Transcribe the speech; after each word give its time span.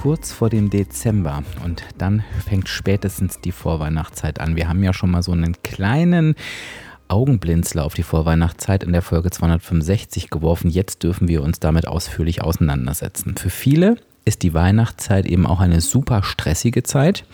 kurz 0.00 0.32
vor 0.32 0.48
dem 0.48 0.70
Dezember 0.70 1.42
und 1.62 1.84
dann 1.98 2.24
fängt 2.48 2.70
spätestens 2.70 3.38
die 3.40 3.52
Vorweihnachtszeit 3.52 4.40
an. 4.40 4.56
Wir 4.56 4.66
haben 4.66 4.82
ja 4.82 4.94
schon 4.94 5.10
mal 5.10 5.22
so 5.22 5.32
einen 5.32 5.60
kleinen 5.60 6.36
Augenblinzler 7.08 7.84
auf 7.84 7.92
die 7.92 8.02
Vorweihnachtszeit 8.02 8.82
in 8.82 8.92
der 8.92 9.02
Folge 9.02 9.30
265 9.30 10.30
geworfen. 10.30 10.70
Jetzt 10.70 11.02
dürfen 11.02 11.28
wir 11.28 11.42
uns 11.42 11.60
damit 11.60 11.86
ausführlich 11.86 12.40
auseinandersetzen. 12.40 13.36
Für 13.36 13.50
viele 13.50 13.96
ist 14.24 14.42
die 14.42 14.54
Weihnachtszeit 14.54 15.26
eben 15.26 15.46
auch 15.46 15.60
eine 15.60 15.82
super 15.82 16.22
stressige 16.22 16.82
Zeit. 16.82 17.26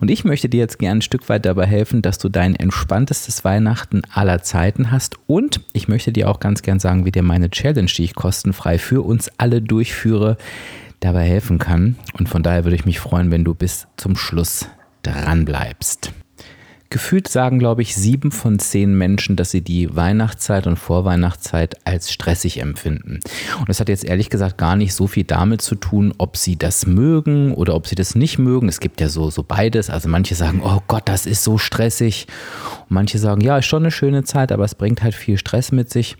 Und 0.00 0.10
ich 0.10 0.24
möchte 0.24 0.48
dir 0.48 0.60
jetzt 0.60 0.78
gerne 0.78 1.00
ein 1.00 1.02
Stück 1.02 1.28
weit 1.28 1.44
dabei 1.44 1.66
helfen, 1.66 2.00
dass 2.00 2.16
du 2.16 2.30
dein 2.30 2.56
entspanntestes 2.56 3.44
Weihnachten 3.44 4.02
aller 4.10 4.42
Zeiten 4.42 4.90
hast. 4.90 5.18
Und 5.26 5.60
ich 5.74 5.86
möchte 5.86 6.12
dir 6.12 6.30
auch 6.30 6.40
ganz 6.40 6.62
gern 6.62 6.80
sagen, 6.80 7.04
wie 7.04 7.12
dir 7.12 7.22
meine 7.22 7.50
Challenge, 7.50 7.90
die 7.94 8.04
ich 8.04 8.14
kostenfrei 8.14 8.78
für 8.78 9.02
uns 9.02 9.30
alle 9.36 9.60
durchführe, 9.60 10.38
dabei 11.00 11.24
helfen 11.24 11.58
kann. 11.58 11.96
Und 12.18 12.28
von 12.28 12.42
daher 12.42 12.64
würde 12.64 12.76
ich 12.76 12.84
mich 12.84 13.00
freuen, 13.00 13.30
wenn 13.30 13.44
du 13.44 13.54
bis 13.54 13.88
zum 13.96 14.16
Schluss 14.16 14.66
dran 15.02 15.44
bleibst. 15.44 16.12
Gefühlt 16.92 17.28
sagen, 17.28 17.60
glaube 17.60 17.82
ich, 17.82 17.94
sieben 17.94 18.32
von 18.32 18.58
zehn 18.58 18.98
Menschen, 18.98 19.36
dass 19.36 19.52
sie 19.52 19.60
die 19.60 19.94
Weihnachtszeit 19.94 20.66
und 20.66 20.76
Vorweihnachtszeit 20.76 21.76
als 21.86 22.10
stressig 22.12 22.60
empfinden. 22.60 23.20
Und 23.60 23.68
das 23.68 23.78
hat 23.78 23.88
jetzt 23.88 24.04
ehrlich 24.04 24.28
gesagt 24.28 24.58
gar 24.58 24.74
nicht 24.74 24.92
so 24.92 25.06
viel 25.06 25.22
damit 25.22 25.62
zu 25.62 25.76
tun, 25.76 26.12
ob 26.18 26.36
sie 26.36 26.56
das 26.56 26.86
mögen 26.86 27.54
oder 27.54 27.76
ob 27.76 27.86
sie 27.86 27.94
das 27.94 28.16
nicht 28.16 28.40
mögen. 28.40 28.68
Es 28.68 28.80
gibt 28.80 29.00
ja 29.00 29.08
so, 29.08 29.30
so 29.30 29.44
beides. 29.44 29.88
Also 29.88 30.08
manche 30.08 30.34
sagen, 30.34 30.62
oh 30.64 30.80
Gott, 30.88 31.04
das 31.04 31.26
ist 31.26 31.44
so 31.44 31.58
stressig. 31.58 32.26
Und 32.80 32.90
manche 32.90 33.20
sagen, 33.20 33.40
ja, 33.40 33.58
ist 33.58 33.66
schon 33.66 33.84
eine 33.84 33.92
schöne 33.92 34.24
Zeit, 34.24 34.50
aber 34.50 34.64
es 34.64 34.74
bringt 34.74 35.00
halt 35.04 35.14
viel 35.14 35.38
Stress 35.38 35.70
mit 35.70 35.90
sich. 35.90 36.16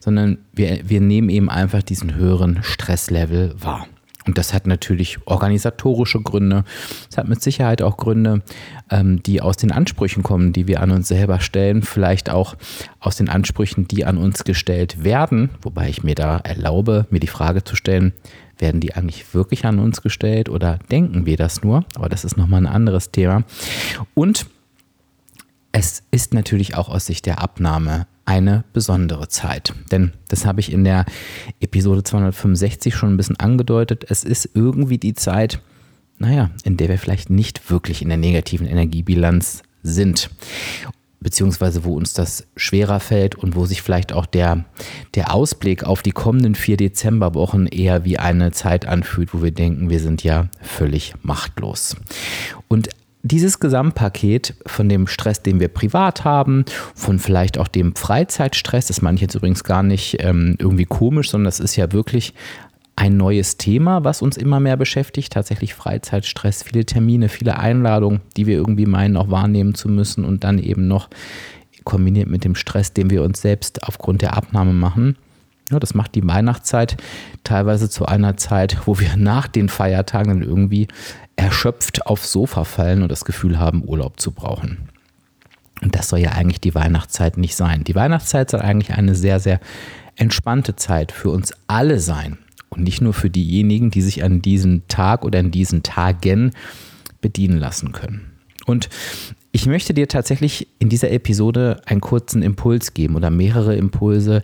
Sondern 0.00 0.38
wir, 0.54 0.88
wir 0.88 1.02
nehmen 1.02 1.28
eben 1.28 1.50
einfach 1.50 1.82
diesen 1.82 2.14
höheren 2.14 2.62
Stresslevel 2.62 3.56
wahr. 3.58 3.86
Und 4.26 4.38
das 4.38 4.54
hat 4.54 4.66
natürlich 4.66 5.18
organisatorische 5.26 6.20
Gründe. 6.20 6.64
Es 7.10 7.18
hat 7.18 7.28
mit 7.28 7.42
Sicherheit 7.42 7.82
auch 7.82 7.96
Gründe, 7.96 8.42
ähm, 8.90 9.22
die 9.22 9.40
aus 9.40 9.56
den 9.56 9.70
Ansprüchen 9.70 10.22
kommen, 10.22 10.52
die 10.52 10.66
wir 10.66 10.80
an 10.80 10.90
uns 10.90 11.08
selber 11.08 11.40
stellen. 11.40 11.82
Vielleicht 11.82 12.30
auch 12.30 12.56
aus 13.00 13.16
den 13.16 13.28
Ansprüchen, 13.28 13.86
die 13.86 14.04
an 14.04 14.16
uns 14.16 14.44
gestellt 14.44 15.04
werden. 15.04 15.50
Wobei 15.62 15.88
ich 15.88 16.02
mir 16.02 16.14
da 16.14 16.38
erlaube, 16.38 17.06
mir 17.10 17.20
die 17.20 17.26
Frage 17.26 17.64
zu 17.64 17.76
stellen, 17.76 18.12
werden 18.58 18.80
die 18.80 18.94
eigentlich 18.94 19.34
wirklich 19.34 19.64
an 19.66 19.78
uns 19.78 20.00
gestellt 20.00 20.48
oder 20.48 20.78
denken 20.90 21.26
wir 21.26 21.36
das 21.36 21.62
nur? 21.62 21.84
Aber 21.96 22.08
das 22.08 22.24
ist 22.24 22.36
nochmal 22.36 22.62
ein 22.62 22.72
anderes 22.72 23.10
Thema. 23.10 23.44
Und 24.14 24.46
es 25.72 26.04
ist 26.12 26.32
natürlich 26.34 26.76
auch 26.76 26.88
aus 26.88 27.06
Sicht 27.06 27.26
der 27.26 27.42
Abnahme 27.42 28.06
eine 28.24 28.64
besondere 28.72 29.28
Zeit. 29.28 29.74
Denn 29.90 30.12
das 30.28 30.46
habe 30.46 30.60
ich 30.60 30.72
in 30.72 30.84
der 30.84 31.04
Episode 31.60 32.02
265 32.02 32.94
schon 32.94 33.14
ein 33.14 33.16
bisschen 33.16 33.38
angedeutet. 33.38 34.06
Es 34.08 34.24
ist 34.24 34.50
irgendwie 34.54 34.98
die 34.98 35.14
Zeit, 35.14 35.60
naja, 36.18 36.50
in 36.64 36.76
der 36.76 36.88
wir 36.88 36.98
vielleicht 36.98 37.30
nicht 37.30 37.70
wirklich 37.70 38.02
in 38.02 38.08
der 38.08 38.18
negativen 38.18 38.66
Energiebilanz 38.66 39.62
sind. 39.82 40.30
Beziehungsweise 41.20 41.84
wo 41.84 41.96
uns 41.96 42.12
das 42.12 42.46
schwerer 42.54 43.00
fällt 43.00 43.34
und 43.34 43.56
wo 43.56 43.64
sich 43.64 43.80
vielleicht 43.80 44.12
auch 44.12 44.26
der, 44.26 44.66
der 45.14 45.32
Ausblick 45.32 45.84
auf 45.84 46.02
die 46.02 46.12
kommenden 46.12 46.54
vier 46.54 46.76
Dezemberwochen 46.76 47.66
eher 47.66 48.04
wie 48.04 48.18
eine 48.18 48.52
Zeit 48.52 48.86
anfühlt, 48.86 49.32
wo 49.32 49.42
wir 49.42 49.52
denken, 49.52 49.88
wir 49.88 50.00
sind 50.00 50.22
ja 50.22 50.48
völlig 50.60 51.14
machtlos. 51.22 51.96
Und 52.68 52.90
dieses 53.24 53.58
Gesamtpaket 53.58 54.54
von 54.66 54.88
dem 54.88 55.06
Stress, 55.06 55.42
den 55.42 55.58
wir 55.58 55.68
privat 55.68 56.24
haben, 56.24 56.66
von 56.94 57.18
vielleicht 57.18 57.58
auch 57.58 57.68
dem 57.68 57.96
Freizeitstress, 57.96 58.86
das 58.86 59.00
meine 59.00 59.16
ich 59.16 59.22
jetzt 59.22 59.34
übrigens 59.34 59.64
gar 59.64 59.82
nicht 59.82 60.18
ähm, 60.20 60.56
irgendwie 60.58 60.84
komisch, 60.84 61.30
sondern 61.30 61.46
das 61.46 61.58
ist 61.58 61.74
ja 61.74 61.90
wirklich 61.92 62.34
ein 62.96 63.16
neues 63.16 63.56
Thema, 63.56 64.04
was 64.04 64.22
uns 64.22 64.36
immer 64.36 64.60
mehr 64.60 64.76
beschäftigt. 64.76 65.32
Tatsächlich 65.32 65.74
Freizeitstress, 65.74 66.62
viele 66.62 66.84
Termine, 66.84 67.30
viele 67.30 67.58
Einladungen, 67.58 68.20
die 68.36 68.46
wir 68.46 68.56
irgendwie 68.56 68.86
meinen, 68.86 69.16
auch 69.16 69.30
wahrnehmen 69.30 69.74
zu 69.74 69.88
müssen 69.88 70.24
und 70.24 70.44
dann 70.44 70.58
eben 70.58 70.86
noch 70.86 71.08
kombiniert 71.84 72.28
mit 72.28 72.44
dem 72.44 72.54
Stress, 72.54 72.92
den 72.92 73.10
wir 73.10 73.22
uns 73.22 73.40
selbst 73.40 73.84
aufgrund 73.84 74.22
der 74.22 74.36
Abnahme 74.36 74.74
machen. 74.74 75.16
Ja, 75.70 75.80
das 75.80 75.94
macht 75.94 76.14
die 76.14 76.26
Weihnachtszeit 76.26 76.96
teilweise 77.42 77.88
zu 77.88 78.04
einer 78.04 78.36
Zeit, 78.36 78.86
wo 78.86 79.00
wir 79.00 79.16
nach 79.16 79.48
den 79.48 79.68
Feiertagen 79.68 80.28
dann 80.28 80.48
irgendwie 80.48 80.88
erschöpft 81.36 82.06
aufs 82.06 82.32
Sofa 82.32 82.64
fallen 82.64 83.02
und 83.02 83.10
das 83.10 83.24
Gefühl 83.24 83.58
haben, 83.58 83.84
Urlaub 83.84 84.20
zu 84.20 84.32
brauchen. 84.32 84.88
Und 85.82 85.94
das 85.94 86.08
soll 86.08 86.20
ja 86.20 86.32
eigentlich 86.32 86.60
die 86.60 86.74
Weihnachtszeit 86.74 87.36
nicht 87.36 87.56
sein. 87.56 87.84
Die 87.84 87.94
Weihnachtszeit 87.94 88.50
soll 88.50 88.60
eigentlich 88.60 88.96
eine 88.96 89.14
sehr, 89.14 89.40
sehr 89.40 89.60
entspannte 90.16 90.76
Zeit 90.76 91.12
für 91.12 91.30
uns 91.30 91.52
alle 91.66 92.00
sein. 92.00 92.38
Und 92.70 92.82
nicht 92.82 93.00
nur 93.00 93.12
für 93.12 93.30
diejenigen, 93.30 93.90
die 93.90 94.02
sich 94.02 94.24
an 94.24 94.42
diesem 94.42 94.86
Tag 94.88 95.24
oder 95.24 95.38
an 95.38 95.50
diesen 95.50 95.82
Tagen 95.82 96.52
bedienen 97.20 97.58
lassen 97.58 97.92
können. 97.92 98.32
Und 98.66 98.88
ich 99.52 99.66
möchte 99.66 99.94
dir 99.94 100.08
tatsächlich 100.08 100.68
in 100.78 100.88
dieser 100.88 101.10
Episode 101.10 101.80
einen 101.86 102.00
kurzen 102.00 102.42
Impuls 102.42 102.94
geben 102.94 103.14
oder 103.14 103.30
mehrere 103.30 103.76
Impulse, 103.76 104.42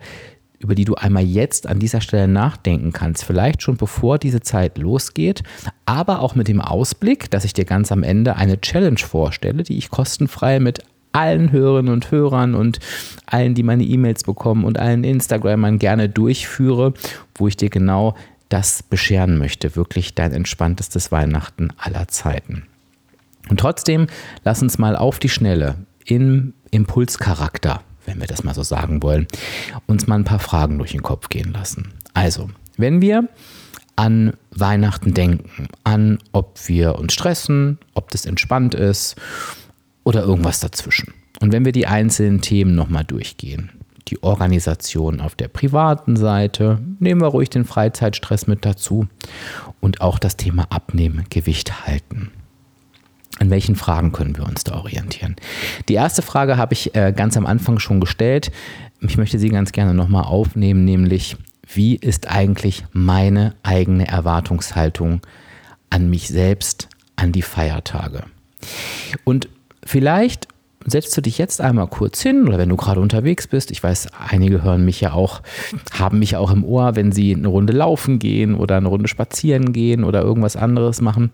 über 0.61 0.75
die 0.75 0.85
du 0.85 0.95
einmal 0.95 1.25
jetzt 1.25 1.67
an 1.67 1.79
dieser 1.79 2.01
Stelle 2.01 2.29
nachdenken 2.29 2.93
kannst. 2.93 3.25
Vielleicht 3.25 3.63
schon 3.63 3.77
bevor 3.77 4.19
diese 4.19 4.41
Zeit 4.41 4.79
losgeht, 4.79 5.43
aber 5.87 6.21
auch 6.21 6.35
mit 6.35 6.49
dem 6.49 6.61
Ausblick, 6.61 7.31
dass 7.31 7.45
ich 7.45 7.55
dir 7.55 7.65
ganz 7.65 7.91
am 7.91 8.03
Ende 8.03 8.37
eine 8.37 8.61
Challenge 8.61 8.99
vorstelle, 8.99 9.63
die 9.63 9.79
ich 9.79 9.91
kostenfrei 9.91 10.61
mit 10.61 10.85
allen 11.13 11.51
Hörerinnen 11.51 11.93
und 11.93 12.11
Hörern 12.11 12.55
und 12.55 12.79
allen, 13.27 13.55
die 13.55 13.63
meine 13.63 13.83
E-Mails 13.83 14.23
bekommen 14.23 14.65
und 14.65 14.79
allen 14.79 15.03
Instagramern 15.03 15.79
gerne 15.79 16.09
durchführe, 16.09 16.93
wo 17.35 17.49
ich 17.49 17.57
dir 17.57 17.71
genau 17.71 18.15
das 18.51 18.83
bescheren 18.83 19.39
möchte. 19.39 19.77
Wirklich 19.77 20.15
dein 20.15 20.33
entspanntestes 20.33 21.11
Weihnachten 21.11 21.71
aller 21.79 22.07
Zeiten. 22.09 22.65
Und 23.49 23.59
trotzdem, 23.59 24.07
lass 24.45 24.63
uns 24.63 24.79
mal 24.79 24.95
auf 24.95 25.19
die 25.19 25.31
Schnelle 25.31 25.77
im 26.05 26.53
Impulscharakter 26.71 27.83
wenn 28.07 28.21
wir 28.21 28.27
das 28.27 28.45
mal 28.45 28.55
so 28.55 28.63
sagen 28.63 29.03
wollen, 29.03 29.27
uns 29.87 30.07
mal 30.07 30.17
ein 30.17 30.25
paar 30.25 30.39
Fragen 30.39 30.79
durch 30.79 30.93
den 30.93 31.03
Kopf 31.03 31.29
gehen 31.29 31.53
lassen. 31.53 31.93
Also, 32.15 32.51
wenn 32.77 33.01
wir 33.01 33.29
an 33.97 34.33
Weihnachten 34.51 35.13
denken, 35.13 35.69
an 35.85 36.19
ob 36.33 36.59
wir 36.69 36.99
uns 36.99 37.13
stressen, 37.13 37.79
ob 37.95 38.11
das 38.11 38.25
entspannt 38.25 38.75
ist 38.75 39.17
oder 40.05 40.23
irgendwas 40.23 40.61
dazwischen. 40.61 41.13
Und 41.41 41.53
wenn 41.53 41.65
wir 41.65 41.73
die 41.73 41.87
einzelnen 41.87 42.41
Themen 42.41 42.75
nochmal 42.75 43.05
durchgehen, 43.05 43.71
die 44.09 44.23
Organisation 44.23 45.21
auf 45.21 45.35
der 45.35 45.49
privaten 45.49 46.17
Seite, 46.17 46.81
nehmen 46.99 47.21
wir 47.21 47.29
ruhig 47.29 47.51
den 47.51 47.65
Freizeitstress 47.65 48.47
mit 48.47 48.65
dazu 48.65 49.07
und 49.81 50.01
auch 50.01 50.19
das 50.19 50.37
Thema 50.37 50.67
Abnehmen, 50.71 51.27
Gewicht 51.31 51.87
halten. 51.87 52.31
An 53.41 53.49
welchen 53.51 53.75
Fragen 53.75 54.13
können 54.13 54.37
wir 54.37 54.47
uns 54.47 54.65
da 54.65 54.75
orientieren? 54.77 55.35
Die 55.89 55.95
erste 55.95 56.21
Frage 56.21 56.59
habe 56.59 56.75
ich 56.75 56.95
äh, 56.95 57.13
ganz 57.17 57.39
am 57.39 57.47
Anfang 57.47 57.79
schon 57.79 57.99
gestellt. 57.99 58.53
Ich 59.01 59.17
möchte 59.17 59.39
sie 59.39 59.49
ganz 59.49 59.73
gerne 59.73 59.95
nochmal 59.95 60.25
aufnehmen, 60.25 60.85
nämlich 60.85 61.37
wie 61.67 61.97
ist 61.97 62.31
eigentlich 62.31 62.85
meine 62.93 63.55
eigene 63.63 64.07
Erwartungshaltung 64.07 65.23
an 65.89 66.11
mich 66.11 66.29
selbst, 66.29 66.89
an 67.17 67.33
die 67.33 67.43
Feiertage? 67.43 68.25
Und 69.25 69.49
vielleicht 69.85 70.47
setzt 70.87 71.17
du 71.17 71.21
dich 71.21 71.39
jetzt 71.39 71.61
einmal 71.61 71.87
kurz 71.89 72.23
hin 72.23 72.49
oder 72.49 72.59
wenn 72.59 72.69
du 72.69 72.77
gerade 72.77 73.01
unterwegs 73.01 73.47
bist, 73.47 73.71
ich 73.71 73.83
weiß, 73.83 74.09
einige 74.31 74.63
hören 74.63 74.85
mich 74.85 75.01
ja 75.01 75.13
auch, 75.13 75.43
haben 75.93 76.19
mich 76.19 76.37
auch 76.37 76.51
im 76.51 76.65
Ohr, 76.65 76.97
wenn 76.97 77.13
sie 77.13 77.35
eine 77.35 77.49
Runde 77.49 77.73
laufen 77.73 78.19
gehen 78.19 78.55
oder 78.55 78.77
eine 78.79 78.89
Runde 78.89 79.09
spazieren 79.09 79.73
gehen 79.73 80.05
oder 80.05 80.23
irgendwas 80.23 80.57
anderes 80.57 81.01
machen. 81.01 81.31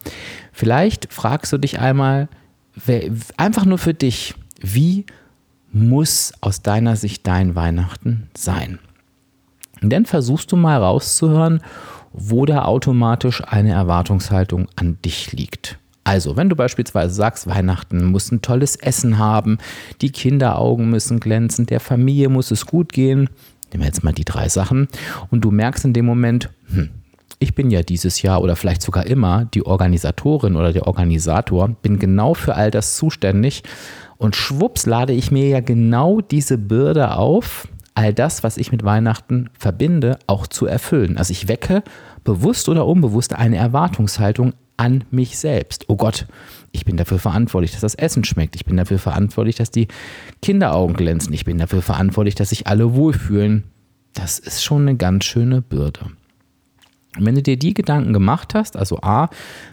Vielleicht 0.52 1.12
fragst 1.12 1.52
du 1.52 1.58
dich 1.58 1.78
einmal, 1.78 2.28
einfach 3.36 3.64
nur 3.64 3.78
für 3.78 3.94
dich, 3.94 4.34
wie 4.60 5.06
muss 5.72 6.32
aus 6.40 6.62
deiner 6.62 6.96
Sicht 6.96 7.26
dein 7.26 7.54
Weihnachten 7.54 8.28
sein? 8.36 8.78
Und 9.80 9.92
dann 9.92 10.06
versuchst 10.06 10.50
du 10.50 10.56
mal 10.56 10.82
rauszuhören, 10.82 11.60
wo 12.12 12.46
da 12.46 12.64
automatisch 12.64 13.42
eine 13.44 13.72
Erwartungshaltung 13.72 14.68
an 14.74 14.98
dich 15.04 15.32
liegt. 15.32 15.78
Also, 16.06 16.36
wenn 16.36 16.48
du 16.48 16.54
beispielsweise 16.54 17.12
sagst, 17.12 17.48
Weihnachten 17.48 18.04
muss 18.04 18.30
ein 18.30 18.40
tolles 18.40 18.76
Essen 18.76 19.18
haben, 19.18 19.58
die 20.00 20.12
Kinderaugen 20.12 20.88
müssen 20.88 21.18
glänzen, 21.18 21.66
der 21.66 21.80
Familie 21.80 22.28
muss 22.28 22.52
es 22.52 22.64
gut 22.64 22.92
gehen, 22.92 23.28
nehmen 23.72 23.82
wir 23.82 23.86
jetzt 23.86 24.04
mal 24.04 24.12
die 24.12 24.24
drei 24.24 24.48
Sachen, 24.48 24.86
und 25.32 25.40
du 25.40 25.50
merkst 25.50 25.84
in 25.84 25.94
dem 25.94 26.06
Moment, 26.06 26.48
hm, 26.68 26.90
ich 27.40 27.56
bin 27.56 27.72
ja 27.72 27.82
dieses 27.82 28.22
Jahr 28.22 28.40
oder 28.40 28.54
vielleicht 28.54 28.82
sogar 28.82 29.04
immer 29.04 29.46
die 29.46 29.66
Organisatorin 29.66 30.54
oder 30.54 30.72
der 30.72 30.86
Organisator, 30.86 31.70
bin 31.82 31.98
genau 31.98 32.34
für 32.34 32.54
all 32.54 32.70
das 32.70 32.94
zuständig 32.94 33.64
und 34.16 34.36
schwupps 34.36 34.86
lade 34.86 35.12
ich 35.12 35.32
mir 35.32 35.48
ja 35.48 35.58
genau 35.58 36.20
diese 36.20 36.56
Bürde 36.56 37.16
auf, 37.16 37.66
all 37.96 38.14
das, 38.14 38.44
was 38.44 38.58
ich 38.58 38.70
mit 38.70 38.84
Weihnachten 38.84 39.50
verbinde, 39.58 40.20
auch 40.28 40.46
zu 40.46 40.66
erfüllen. 40.66 41.18
Also 41.18 41.32
ich 41.32 41.48
wecke 41.48 41.82
bewusst 42.22 42.68
oder 42.68 42.86
unbewusst 42.86 43.34
eine 43.34 43.56
Erwartungshaltung 43.56 44.52
an 44.76 45.04
mich 45.10 45.38
selbst. 45.38 45.84
Oh 45.88 45.96
Gott, 45.96 46.26
ich 46.72 46.84
bin 46.84 46.96
dafür 46.96 47.18
verantwortlich, 47.18 47.72
dass 47.72 47.80
das 47.80 47.94
Essen 47.94 48.24
schmeckt. 48.24 48.56
Ich 48.56 48.64
bin 48.64 48.76
dafür 48.76 48.98
verantwortlich, 48.98 49.56
dass 49.56 49.70
die 49.70 49.88
Kinderaugen 50.42 50.96
glänzen. 50.96 51.32
Ich 51.32 51.44
bin 51.44 51.58
dafür 51.58 51.82
verantwortlich, 51.82 52.34
dass 52.34 52.50
sich 52.50 52.66
alle 52.66 52.94
wohlfühlen. 52.94 53.64
Das 54.14 54.38
ist 54.38 54.62
schon 54.62 54.82
eine 54.82 54.96
ganz 54.96 55.24
schöne 55.24 55.62
Bürde. 55.62 56.00
Und 57.16 57.24
wenn 57.24 57.34
du 57.34 57.42
dir 57.42 57.56
die 57.56 57.74
Gedanken 57.74 58.12
gemacht 58.12 58.54
hast, 58.54 58.76
also 58.76 58.98
A, 59.00 59.28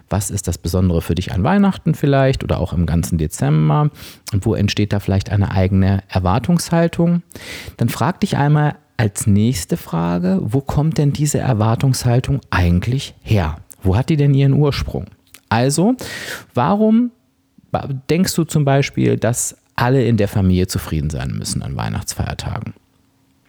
was 0.10 0.32
ist 0.32 0.48
das 0.48 0.58
Besondere 0.58 1.02
für 1.02 1.16
dich 1.16 1.34
an 1.34 1.44
Weihnachten 1.44 1.94
vielleicht 1.94 2.44
oder 2.44 2.60
auch 2.60 2.74
im 2.74 2.86
ganzen 2.86 3.18
Dezember 3.18 3.90
und 4.32 4.46
wo 4.46 4.56
entsteht 4.56 4.94
da 4.94 5.00
vielleicht 5.00 5.30
eine 5.30 5.52
eigene 5.52 6.04
Erwartungshaltung, 6.08 7.22
dann 7.78 7.90
frag 7.90 8.22
dich 8.22 8.38
einmal 8.38 8.76
als 8.96 9.28
nächste 9.28 9.76
Frage, 9.76 10.40
wo 10.42 10.62
kommt 10.62 10.98
denn 10.98 11.14
diese 11.14 11.40
Erwartungshaltung 11.40 12.40
eigentlich 12.50 13.16
her? 13.22 13.58
Wo 13.84 13.96
hat 13.96 14.10
die 14.10 14.18
denn 14.18 14.34
ihren 14.34 14.54
Ursprung? 14.54 15.06
Also, 15.50 15.96
warum 16.54 17.12
denkst 18.10 18.34
du 18.36 18.44
zum 18.44 18.66
Beispiel, 18.66 19.18
dass 19.18 19.58
alle 19.76 20.06
in 20.06 20.18
der 20.18 20.28
Familie 20.28 20.68
zufrieden 20.68 21.10
sein 21.10 21.32
müssen 21.32 21.62
an 21.62 21.76
Weihnachtsfeiertagen? 21.76 22.74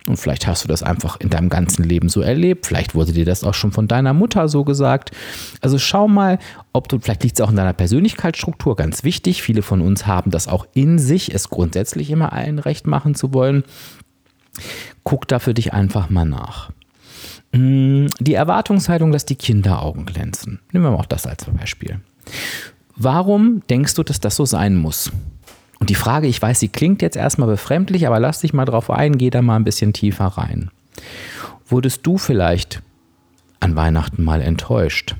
Und 0.06 0.18
vielleicht 0.18 0.46
hast 0.46 0.64
du 0.64 0.68
das 0.68 0.82
einfach 0.82 1.18
in 1.18 1.30
deinem 1.30 1.48
ganzen 1.48 1.82
Leben 1.82 2.10
so 2.10 2.20
erlebt. 2.20 2.66
Vielleicht 2.66 2.94
wurde 2.94 3.12
dir 3.12 3.24
das 3.24 3.42
auch 3.42 3.54
schon 3.54 3.72
von 3.72 3.88
deiner 3.88 4.12
Mutter 4.12 4.48
so 4.48 4.62
gesagt. 4.62 5.12
Also 5.62 5.78
schau 5.78 6.08
mal, 6.08 6.38
ob 6.74 6.88
du, 6.88 6.98
vielleicht 6.98 7.22
liegt 7.22 7.38
es 7.38 7.44
auch 7.44 7.48
in 7.48 7.56
deiner 7.56 7.72
Persönlichkeitsstruktur, 7.72 8.76
ganz 8.76 9.02
wichtig. 9.02 9.42
Viele 9.42 9.62
von 9.62 9.80
uns 9.80 10.06
haben 10.06 10.30
das 10.30 10.46
auch 10.46 10.66
in 10.74 10.98
sich, 10.98 11.34
es 11.34 11.48
grundsätzlich 11.48 12.10
immer 12.10 12.34
allen 12.34 12.58
recht 12.58 12.86
machen 12.86 13.14
zu 13.14 13.32
wollen. 13.32 13.64
Guck 15.04 15.26
da 15.26 15.38
für 15.38 15.54
dich 15.54 15.72
einfach 15.72 16.10
mal 16.10 16.26
nach. 16.26 16.70
Mm, 17.54 18.06
die 18.18 18.34
Erwartungshaltung, 18.34 19.12
dass 19.12 19.24
die 19.24 19.36
Kinderaugen 19.36 20.06
glänzen. 20.06 20.60
Nehmen 20.72 20.84
wir 20.84 20.90
mal 20.90 20.98
auch 20.98 21.06
das 21.06 21.26
als 21.26 21.44
Beispiel. 21.44 22.00
Warum 22.96 23.62
denkst 23.70 23.94
du, 23.94 24.02
dass 24.02 24.20
das 24.20 24.36
so 24.36 24.44
sein 24.44 24.76
muss? 24.76 25.10
Und 25.78 25.90
die 25.90 25.94
Frage, 25.94 26.26
ich 26.26 26.40
weiß, 26.40 26.60
sie 26.60 26.68
klingt 26.68 27.02
jetzt 27.02 27.16
erstmal 27.16 27.48
befremdlich, 27.48 28.06
aber 28.06 28.18
lass 28.18 28.40
dich 28.40 28.52
mal 28.54 28.64
drauf 28.64 28.90
ein, 28.90 29.18
geh 29.18 29.30
da 29.30 29.42
mal 29.42 29.56
ein 29.56 29.64
bisschen 29.64 29.92
tiefer 29.92 30.26
rein. 30.26 30.70
Wurdest 31.66 32.06
du 32.06 32.18
vielleicht 32.18 32.82
an 33.60 33.76
Weihnachten 33.76 34.22
mal 34.22 34.40
enttäuscht? 34.40 35.14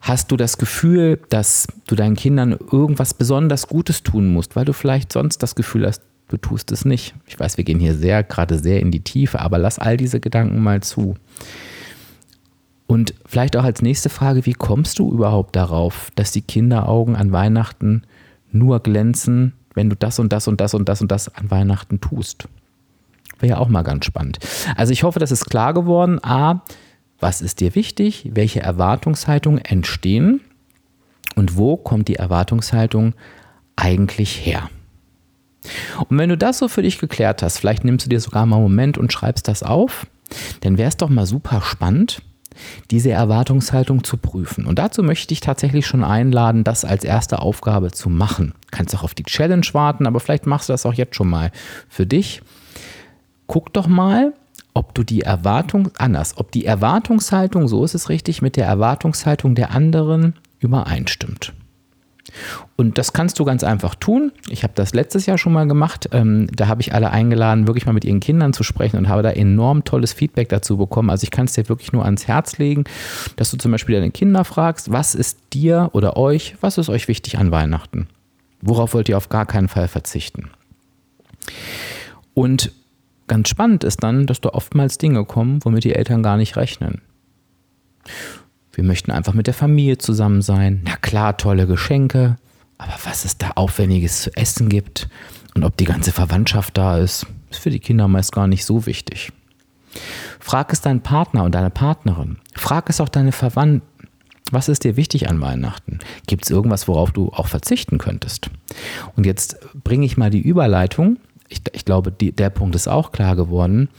Hast 0.00 0.30
du 0.30 0.36
das 0.36 0.58
Gefühl, 0.58 1.20
dass 1.28 1.66
du 1.86 1.94
deinen 1.94 2.16
Kindern 2.16 2.52
irgendwas 2.52 3.14
besonders 3.14 3.68
Gutes 3.68 4.02
tun 4.02 4.28
musst, 4.32 4.56
weil 4.56 4.64
du 4.64 4.72
vielleicht 4.72 5.12
sonst 5.12 5.42
das 5.42 5.54
Gefühl 5.54 5.86
hast, 5.86 6.02
du 6.28 6.36
tust 6.36 6.72
es 6.72 6.84
nicht? 6.84 7.14
Ich 7.26 7.38
weiß, 7.38 7.56
wir 7.56 7.64
gehen 7.64 7.80
hier 7.80 7.94
sehr, 7.94 8.22
gerade 8.22 8.58
sehr 8.58 8.80
in 8.80 8.90
die 8.90 9.00
Tiefe, 9.00 9.40
aber 9.40 9.58
lass 9.58 9.78
all 9.78 9.96
diese 9.96 10.20
Gedanken 10.20 10.62
mal 10.62 10.82
zu. 10.82 11.16
Und 12.86 13.14
vielleicht 13.26 13.56
auch 13.56 13.64
als 13.64 13.82
nächste 13.82 14.08
Frage, 14.08 14.46
wie 14.46 14.54
kommst 14.54 14.98
du 14.98 15.12
überhaupt 15.12 15.54
darauf, 15.56 16.10
dass 16.14 16.32
die 16.32 16.40
Kinderaugen 16.40 17.16
an 17.16 17.32
Weihnachten 17.32 18.02
nur 18.50 18.80
glänzen, 18.80 19.52
wenn 19.74 19.90
du 19.90 19.96
das 19.96 20.18
und 20.18 20.32
das 20.32 20.48
und 20.48 20.60
das 20.60 20.74
und 20.74 20.88
das 20.88 21.02
und 21.02 21.12
das 21.12 21.34
an 21.34 21.50
Weihnachten 21.50 22.00
tust. 22.00 22.48
Wäre 23.38 23.50
ja 23.50 23.58
auch 23.58 23.68
mal 23.68 23.82
ganz 23.82 24.06
spannend. 24.06 24.38
Also 24.74 24.92
ich 24.92 25.02
hoffe, 25.02 25.18
das 25.18 25.30
ist 25.30 25.44
klar 25.44 25.74
geworden. 25.74 26.18
A, 26.24 26.62
was 27.20 27.42
ist 27.42 27.60
dir 27.60 27.74
wichtig? 27.74 28.30
Welche 28.32 28.60
Erwartungshaltungen 28.60 29.64
entstehen? 29.64 30.40
Und 31.36 31.56
wo 31.56 31.76
kommt 31.76 32.08
die 32.08 32.16
Erwartungshaltung 32.16 33.14
eigentlich 33.76 34.44
her? 34.44 34.70
Und 36.08 36.18
wenn 36.18 36.30
du 36.30 36.38
das 36.38 36.58
so 36.58 36.68
für 36.68 36.82
dich 36.82 36.98
geklärt 36.98 37.42
hast, 37.42 37.58
vielleicht 37.58 37.84
nimmst 37.84 38.06
du 38.06 38.10
dir 38.10 38.20
sogar 38.20 38.46
mal 38.46 38.56
einen 38.56 38.64
Moment 38.64 38.98
und 38.98 39.12
schreibst 39.12 39.46
das 39.46 39.62
auf, 39.62 40.06
dann 40.60 40.78
wäre 40.78 40.88
es 40.88 40.96
doch 40.96 41.08
mal 41.08 41.26
super 41.26 41.62
spannend, 41.62 42.22
diese 42.90 43.10
Erwartungshaltung 43.10 44.04
zu 44.04 44.16
prüfen. 44.16 44.66
Und 44.66 44.78
dazu 44.78 45.02
möchte 45.02 45.32
ich 45.32 45.40
tatsächlich 45.40 45.86
schon 45.86 46.04
einladen, 46.04 46.64
das 46.64 46.84
als 46.84 47.04
erste 47.04 47.40
Aufgabe 47.40 47.92
zu 47.92 48.08
machen. 48.08 48.54
Du 48.62 48.68
kannst 48.70 48.94
auch 48.94 49.02
auf 49.02 49.14
die 49.14 49.24
Challenge 49.24 49.66
warten, 49.72 50.06
aber 50.06 50.20
vielleicht 50.20 50.46
machst 50.46 50.68
du 50.68 50.72
das 50.72 50.86
auch 50.86 50.94
jetzt 50.94 51.14
schon 51.14 51.28
mal 51.28 51.52
für 51.88 52.06
dich. 52.06 52.42
Guck 53.46 53.72
doch 53.72 53.86
mal, 53.86 54.34
ob 54.74 54.94
du 54.94 55.02
die 55.02 55.22
Erwartung 55.22 55.90
anders, 55.98 56.36
ob 56.36 56.52
die 56.52 56.64
Erwartungshaltung, 56.64 57.68
so 57.68 57.84
ist 57.84 57.94
es 57.94 58.08
richtig, 58.08 58.42
mit 58.42 58.56
der 58.56 58.66
Erwartungshaltung 58.66 59.54
der 59.54 59.70
anderen 59.70 60.34
übereinstimmt. 60.60 61.52
Und 62.80 62.96
das 62.96 63.12
kannst 63.12 63.40
du 63.40 63.44
ganz 63.44 63.64
einfach 63.64 63.96
tun. 63.96 64.30
Ich 64.50 64.62
habe 64.62 64.72
das 64.76 64.94
letztes 64.94 65.26
Jahr 65.26 65.36
schon 65.36 65.52
mal 65.52 65.66
gemacht. 65.66 66.10
Ähm, 66.12 66.46
da 66.54 66.68
habe 66.68 66.80
ich 66.80 66.94
alle 66.94 67.10
eingeladen, 67.10 67.66
wirklich 67.66 67.86
mal 67.86 67.92
mit 67.92 68.04
ihren 68.04 68.20
Kindern 68.20 68.52
zu 68.52 68.62
sprechen 68.62 68.98
und 68.98 69.08
habe 69.08 69.24
da 69.24 69.30
enorm 69.30 69.82
tolles 69.82 70.12
Feedback 70.12 70.48
dazu 70.48 70.76
bekommen. 70.76 71.10
Also 71.10 71.24
ich 71.24 71.32
kann 71.32 71.46
es 71.46 71.54
dir 71.54 71.68
wirklich 71.68 71.92
nur 71.92 72.04
ans 72.04 72.28
Herz 72.28 72.56
legen, 72.58 72.84
dass 73.34 73.50
du 73.50 73.56
zum 73.56 73.72
Beispiel 73.72 73.96
deine 73.96 74.12
Kinder 74.12 74.44
fragst, 74.44 74.92
was 74.92 75.16
ist 75.16 75.40
dir 75.52 75.90
oder 75.92 76.16
euch, 76.16 76.54
was 76.60 76.78
ist 76.78 76.88
euch 76.88 77.08
wichtig 77.08 77.36
an 77.36 77.50
Weihnachten? 77.50 78.06
Worauf 78.60 78.94
wollt 78.94 79.08
ihr 79.08 79.16
auf 79.16 79.28
gar 79.28 79.44
keinen 79.44 79.66
Fall 79.66 79.88
verzichten? 79.88 80.48
Und 82.32 82.70
ganz 83.26 83.48
spannend 83.48 83.82
ist 83.82 84.04
dann, 84.04 84.28
dass 84.28 84.40
da 84.40 84.50
oftmals 84.50 84.98
Dinge 84.98 85.24
kommen, 85.24 85.58
womit 85.64 85.82
die 85.82 85.96
Eltern 85.96 86.22
gar 86.22 86.36
nicht 86.36 86.56
rechnen. 86.56 87.02
Wir 88.72 88.84
möchten 88.84 89.10
einfach 89.10 89.34
mit 89.34 89.48
der 89.48 89.54
Familie 89.54 89.98
zusammen 89.98 90.42
sein. 90.42 90.82
Na 90.84 90.94
klar, 90.94 91.36
tolle 91.36 91.66
Geschenke. 91.66 92.36
Aber 92.78 92.94
was 93.04 93.24
es 93.24 93.36
da 93.36 93.50
Aufwendiges 93.56 94.22
zu 94.22 94.36
essen 94.36 94.68
gibt 94.68 95.08
und 95.54 95.64
ob 95.64 95.76
die 95.76 95.84
ganze 95.84 96.12
Verwandtschaft 96.12 96.78
da 96.78 96.98
ist, 96.98 97.26
ist 97.50 97.60
für 97.60 97.70
die 97.70 97.80
Kinder 97.80 98.08
meist 98.08 98.32
gar 98.32 98.46
nicht 98.46 98.64
so 98.64 98.86
wichtig. 98.86 99.32
Frag 100.38 100.72
es 100.72 100.80
deinen 100.80 101.02
Partner 101.02 101.44
und 101.44 101.54
deine 101.54 101.70
Partnerin. 101.70 102.38
Frag 102.54 102.88
es 102.88 103.00
auch 103.00 103.08
deine 103.08 103.32
Verwandten. 103.32 103.86
Was 104.50 104.68
ist 104.68 104.84
dir 104.84 104.96
wichtig 104.96 105.28
an 105.28 105.40
Weihnachten? 105.42 105.98
Gibt 106.26 106.44
es 106.44 106.50
irgendwas, 106.50 106.88
worauf 106.88 107.10
du 107.10 107.28
auch 107.30 107.48
verzichten 107.48 107.98
könntest? 107.98 108.48
Und 109.14 109.26
jetzt 109.26 109.58
bringe 109.84 110.06
ich 110.06 110.16
mal 110.16 110.30
die 110.30 110.40
Überleitung. 110.40 111.18
Ich, 111.48 111.60
ich 111.72 111.84
glaube, 111.84 112.12
die, 112.12 112.32
der 112.32 112.48
Punkt 112.48 112.74
ist 112.74 112.88
auch 112.88 113.12
klar 113.12 113.36
geworden 113.36 113.90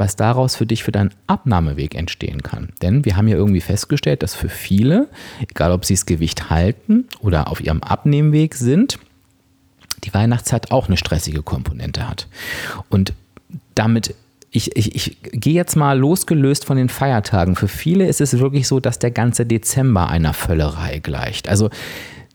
was 0.00 0.16
daraus 0.16 0.56
für 0.56 0.66
dich 0.66 0.82
für 0.82 0.90
deinen 0.90 1.14
Abnahmeweg 1.26 1.94
entstehen 1.94 2.42
kann. 2.42 2.70
Denn 2.82 3.04
wir 3.04 3.16
haben 3.16 3.28
ja 3.28 3.36
irgendwie 3.36 3.60
festgestellt, 3.60 4.22
dass 4.22 4.34
für 4.34 4.48
viele, 4.48 5.08
egal 5.48 5.70
ob 5.70 5.84
sie 5.84 5.94
das 5.94 6.06
Gewicht 6.06 6.50
halten 6.50 7.04
oder 7.20 7.48
auf 7.48 7.60
ihrem 7.60 7.82
Abnehmweg 7.82 8.54
sind, 8.54 8.98
die 10.02 10.12
Weihnachtszeit 10.14 10.72
auch 10.72 10.88
eine 10.88 10.96
stressige 10.96 11.42
Komponente 11.42 12.08
hat. 12.08 12.26
Und 12.88 13.12
damit 13.74 14.14
ich, 14.50 14.76
ich, 14.76 14.96
ich 14.96 15.18
gehe 15.22 15.54
jetzt 15.54 15.76
mal 15.76 15.96
losgelöst 15.96 16.64
von 16.64 16.76
den 16.76 16.88
Feiertagen. 16.88 17.54
Für 17.54 17.68
viele 17.68 18.08
ist 18.08 18.20
es 18.20 18.38
wirklich 18.38 18.66
so, 18.66 18.80
dass 18.80 18.98
der 18.98 19.12
ganze 19.12 19.46
Dezember 19.46 20.08
einer 20.08 20.34
Völlerei 20.34 20.98
gleicht. 20.98 21.48
Also 21.48 21.70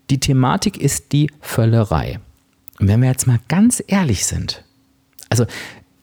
die 0.09 0.19
Thematik 0.19 0.77
ist 0.77 1.11
die 1.11 1.29
Völlerei. 1.41 2.19
Und 2.79 2.87
wenn 2.87 3.01
wir 3.01 3.09
jetzt 3.09 3.27
mal 3.27 3.39
ganz 3.49 3.83
ehrlich 3.85 4.25
sind, 4.25 4.63
also 5.29 5.45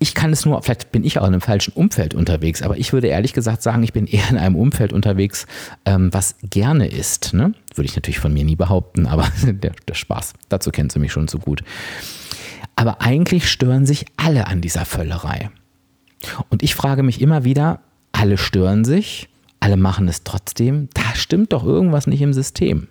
ich 0.02 0.14
kann 0.14 0.32
es 0.32 0.44
nur, 0.44 0.60
vielleicht 0.62 0.90
bin 0.90 1.04
ich 1.04 1.20
auch 1.20 1.22
in 1.22 1.32
einem 1.32 1.40
falschen 1.40 1.72
Umfeld 1.74 2.12
unterwegs, 2.12 2.60
aber 2.60 2.76
ich 2.76 2.92
würde 2.92 3.06
ehrlich 3.06 3.32
gesagt 3.34 3.62
sagen, 3.62 3.84
ich 3.84 3.92
bin 3.92 4.08
eher 4.08 4.28
in 4.30 4.36
einem 4.36 4.56
Umfeld 4.56 4.92
unterwegs, 4.92 5.46
ähm, 5.84 6.12
was 6.12 6.34
gerne 6.42 6.88
ist. 6.88 7.34
Ne? 7.34 7.54
Würde 7.76 7.86
ich 7.86 7.94
natürlich 7.94 8.18
von 8.18 8.34
mir 8.34 8.44
nie 8.44 8.56
behaupten, 8.56 9.06
aber 9.06 9.28
der, 9.44 9.70
der 9.86 9.94
Spaß, 9.94 10.34
dazu 10.48 10.72
kennst 10.72 10.96
du 10.96 11.00
mich 11.00 11.12
schon 11.12 11.28
so 11.28 11.38
gut. 11.38 11.62
Aber 12.74 13.00
eigentlich 13.00 13.48
stören 13.48 13.86
sich 13.86 14.06
alle 14.16 14.48
an 14.48 14.60
dieser 14.60 14.84
Völlerei. 14.84 15.50
Und 16.48 16.64
ich 16.64 16.74
frage 16.74 17.04
mich 17.04 17.20
immer 17.20 17.44
wieder, 17.44 17.80
alle 18.10 18.38
stören 18.38 18.84
sich, 18.84 19.28
alle 19.60 19.76
machen 19.76 20.08
es 20.08 20.24
trotzdem, 20.24 20.88
da 20.94 21.14
stimmt 21.14 21.52
doch 21.52 21.64
irgendwas 21.64 22.08
nicht 22.08 22.22
im 22.22 22.32
System. 22.32 22.88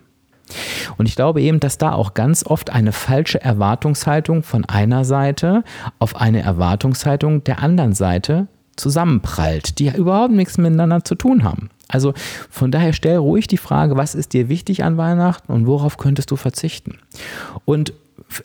Und 0.96 1.08
ich 1.08 1.16
glaube 1.16 1.40
eben, 1.40 1.60
dass 1.60 1.78
da 1.78 1.92
auch 1.92 2.14
ganz 2.14 2.44
oft 2.44 2.70
eine 2.70 2.92
falsche 2.92 3.40
Erwartungshaltung 3.40 4.42
von 4.42 4.64
einer 4.64 5.04
Seite 5.04 5.64
auf 5.98 6.16
eine 6.16 6.42
Erwartungshaltung 6.42 7.44
der 7.44 7.60
anderen 7.60 7.94
Seite 7.94 8.48
zusammenprallt, 8.76 9.78
die 9.78 9.86
ja 9.86 9.94
überhaupt 9.94 10.32
nichts 10.32 10.58
miteinander 10.58 11.04
zu 11.04 11.14
tun 11.14 11.44
haben. 11.44 11.70
Also 11.88 12.14
von 12.48 12.70
daher 12.70 12.94
stell 12.94 13.16
ruhig 13.18 13.46
die 13.46 13.58
Frage, 13.58 13.96
was 13.96 14.14
ist 14.14 14.32
dir 14.32 14.48
wichtig 14.48 14.82
an 14.82 14.96
Weihnachten 14.96 15.52
und 15.52 15.66
worauf 15.66 15.98
könntest 15.98 16.30
du 16.30 16.36
verzichten? 16.36 16.98
Und 17.66 17.92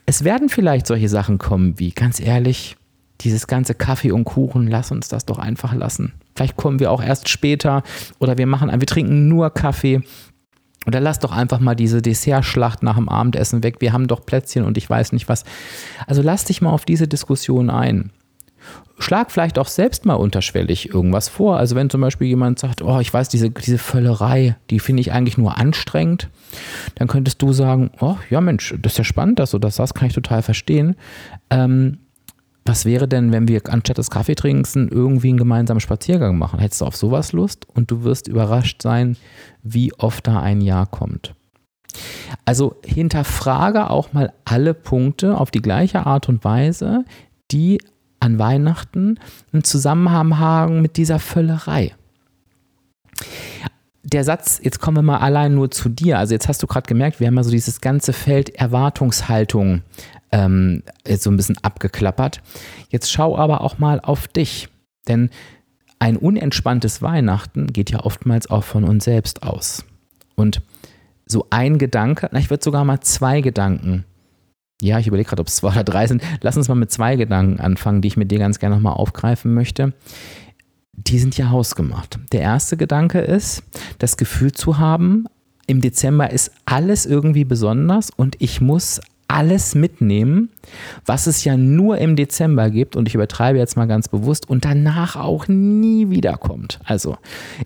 es 0.05 0.23
werden 0.23 0.49
vielleicht 0.49 0.85
solche 0.87 1.07
Sachen 1.07 1.37
kommen 1.37 1.79
wie, 1.79 1.91
ganz 1.91 2.19
ehrlich, 2.19 2.75
dieses 3.21 3.47
ganze 3.47 3.73
Kaffee 3.73 4.11
und 4.11 4.25
Kuchen, 4.25 4.67
lass 4.67 4.91
uns 4.91 5.07
das 5.07 5.25
doch 5.25 5.39
einfach 5.39 5.73
lassen. 5.73 6.13
Vielleicht 6.35 6.55
kommen 6.55 6.79
wir 6.79 6.91
auch 6.91 7.01
erst 7.01 7.29
später 7.29 7.83
oder 8.19 8.37
wir 8.37 8.45
machen, 8.45 8.69
wir 8.69 8.87
trinken 8.87 9.27
nur 9.27 9.49
Kaffee 9.49 10.01
oder 10.87 11.01
lass 11.01 11.19
doch 11.19 11.31
einfach 11.31 11.59
mal 11.59 11.75
diese 11.75 12.01
Dessertschlacht 12.01 12.81
nach 12.81 12.95
dem 12.95 13.09
Abendessen 13.09 13.61
weg. 13.61 13.75
Wir 13.79 13.93
haben 13.93 14.07
doch 14.07 14.25
Plätzchen 14.25 14.63
und 14.63 14.77
ich 14.77 14.89
weiß 14.89 15.11
nicht 15.11 15.27
was. 15.27 15.43
Also 16.07 16.21
lass 16.21 16.45
dich 16.45 16.61
mal 16.61 16.71
auf 16.71 16.85
diese 16.85 17.07
Diskussion 17.07 17.69
ein. 17.69 18.11
Schlag 18.99 19.31
vielleicht 19.31 19.59
auch 19.59 19.67
selbst 19.67 20.05
mal 20.05 20.15
unterschwellig 20.15 20.89
irgendwas 20.89 21.29
vor. 21.29 21.57
Also 21.57 21.75
wenn 21.75 21.89
zum 21.89 22.01
Beispiel 22.01 22.27
jemand 22.27 22.57
sagt, 22.57 22.81
oh, 22.81 22.99
ich 22.99 23.13
weiß, 23.13 23.29
diese, 23.29 23.51
diese 23.51 23.77
Völlerei, 23.77 24.55
die 24.69 24.79
finde 24.79 25.01
ich 25.01 25.11
eigentlich 25.11 25.37
nur 25.37 25.57
anstrengend, 25.57 26.29
dann 26.95 27.07
könntest 27.07 27.41
du 27.41 27.53
sagen, 27.53 27.91
oh, 27.99 28.15
ja 28.29 28.41
Mensch, 28.41 28.73
das 28.81 28.93
ist 28.93 28.97
ja 28.97 29.03
spannend, 29.03 29.39
dass 29.39 29.51
du 29.51 29.59
das 29.59 29.75
sagst, 29.75 29.93
kann 29.93 30.07
ich 30.07 30.13
total 30.13 30.41
verstehen. 30.41 30.95
Ähm, 31.51 31.99
was 32.67 32.85
wäre 32.85 33.07
denn, 33.07 33.31
wenn 33.31 33.47
wir 33.47 33.61
anstatt 33.69 33.97
des 33.97 34.09
Kaffeetrinkens 34.09 34.75
irgendwie 34.75 35.29
einen 35.29 35.37
gemeinsamen 35.37 35.79
Spaziergang 35.79 36.37
machen? 36.37 36.59
Hättest 36.59 36.81
du 36.81 36.85
auf 36.85 36.95
sowas 36.95 37.31
Lust? 37.31 37.67
Und 37.73 37.91
du 37.91 38.03
wirst 38.03 38.27
überrascht 38.27 38.81
sein, 38.81 39.17
wie 39.63 39.93
oft 39.93 40.27
da 40.27 40.41
ein 40.41 40.61
Ja 40.61 40.85
kommt. 40.85 41.33
Also 42.45 42.75
hinterfrage 42.85 43.89
auch 43.89 44.13
mal 44.13 44.33
alle 44.45 44.73
Punkte 44.73 45.37
auf 45.37 45.51
die 45.51 45.61
gleiche 45.61 46.05
Art 46.05 46.29
und 46.29 46.43
Weise, 46.43 47.05
die 47.51 47.79
an 48.19 48.39
Weihnachten 48.39 49.19
einen 49.53 49.63
Zusammenhang 49.63 50.37
haben 50.39 50.81
mit 50.81 50.97
dieser 50.97 51.19
Völlerei. 51.19 51.93
Der 54.17 54.23
Satz, 54.23 54.59
jetzt 54.63 54.79
kommen 54.79 54.97
wir 54.97 55.03
mal 55.03 55.19
allein 55.19 55.53
nur 55.53 55.69
zu 55.69 55.89
dir. 55.89 56.17
Also 56.17 56.33
jetzt 56.33 56.47
hast 56.47 56.63
du 56.63 56.65
gerade 56.65 56.87
gemerkt, 56.87 57.19
wir 57.19 57.27
haben 57.27 57.35
ja 57.35 57.43
so 57.43 57.51
dieses 57.51 57.81
ganze 57.81 58.13
Feld 58.13 58.49
Erwartungshaltung 58.49 59.83
ähm, 60.31 60.81
jetzt 61.07 61.21
so 61.21 61.29
ein 61.29 61.37
bisschen 61.37 61.59
abgeklappert. 61.61 62.41
Jetzt 62.89 63.11
schau 63.11 63.37
aber 63.37 63.61
auch 63.61 63.77
mal 63.77 63.99
auf 63.99 64.27
dich. 64.27 64.69
Denn 65.07 65.29
ein 65.99 66.17
unentspanntes 66.17 67.03
Weihnachten 67.03 67.67
geht 67.67 67.91
ja 67.91 67.99
oftmals 67.99 68.49
auch 68.49 68.63
von 68.63 68.85
uns 68.85 69.03
selbst 69.03 69.43
aus. 69.43 69.85
Und 70.33 70.63
so 71.27 71.45
ein 71.51 71.77
Gedanke, 71.77 72.27
na, 72.31 72.39
ich 72.39 72.49
würde 72.49 72.63
sogar 72.63 72.85
mal 72.85 73.01
zwei 73.01 73.41
Gedanken. 73.41 74.03
Ja, 74.81 74.97
ich 74.97 75.05
überlege 75.05 75.29
gerade, 75.29 75.41
ob 75.41 75.47
es 75.47 75.57
zwei 75.57 75.69
oder 75.73 75.83
drei 75.83 76.07
sind. 76.07 76.23
Lass 76.41 76.57
uns 76.57 76.69
mal 76.69 76.73
mit 76.73 76.89
zwei 76.89 77.17
Gedanken 77.17 77.59
anfangen, 77.59 78.01
die 78.01 78.07
ich 78.07 78.17
mit 78.17 78.31
dir 78.31 78.39
ganz 78.39 78.57
gerne 78.57 78.77
nochmal 78.77 78.93
aufgreifen 78.93 79.53
möchte. 79.53 79.93
Die 80.97 81.19
sind 81.19 81.37
ja 81.37 81.49
hausgemacht. 81.49 82.19
Der 82.31 82.41
erste 82.41 82.75
Gedanke 82.75 83.19
ist, 83.19 83.63
das 83.99 84.17
Gefühl 84.17 84.51
zu 84.51 84.77
haben, 84.77 85.25
im 85.67 85.81
Dezember 85.81 86.31
ist 86.31 86.51
alles 86.65 87.05
irgendwie 87.05 87.45
besonders 87.45 88.09
und 88.09 88.35
ich 88.39 88.61
muss 88.61 89.01
alles 89.27 89.75
mitnehmen, 89.75 90.49
was 91.05 91.27
es 91.27 91.43
ja 91.43 91.57
nur 91.57 91.97
im 91.97 92.15
Dezember 92.15 92.69
gibt 92.69 92.95
und 92.95 93.07
ich 93.07 93.15
übertreibe 93.15 93.57
jetzt 93.57 93.75
mal 93.75 93.87
ganz 93.87 94.07
bewusst 94.07 94.49
und 94.49 94.65
danach 94.65 95.15
auch 95.15 95.47
nie 95.47 96.09
wiederkommt. 96.09 96.79
Also, 96.85 97.17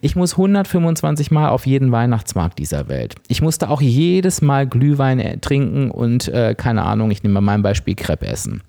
ich 0.02 0.16
muss 0.16 0.34
125 0.34 1.32
Mal 1.32 1.50
auf 1.50 1.66
jeden 1.68 1.92
Weihnachtsmarkt 1.92 2.58
dieser 2.60 2.88
Welt. 2.88 3.16
Ich 3.28 3.42
musste 3.42 3.70
auch 3.70 3.82
jedes 3.82 4.42
Mal 4.42 4.68
Glühwein 4.68 5.20
äh, 5.20 5.38
trinken 5.38 5.92
und 5.92 6.28
äh, 6.30 6.56
keine 6.58 6.84
Ahnung, 6.84 7.12
ich 7.12 7.24
nehme 7.24 7.36
mal 7.36 7.42
mein 7.42 7.62
Beispiel 7.62 7.96
Crepe 7.96 8.28
essen. 8.28 8.62